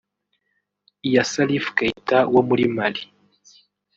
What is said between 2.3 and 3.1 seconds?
wo muri Mali